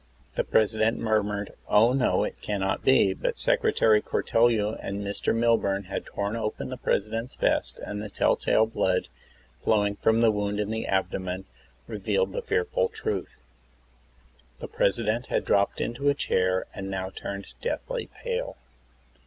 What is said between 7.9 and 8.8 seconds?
the telltale